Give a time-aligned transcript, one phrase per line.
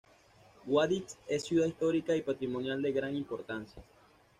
[0.65, 3.83] Guadix es ciudad histórica y patrimonial de gran importancia.